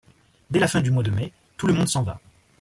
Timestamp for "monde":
1.75-1.87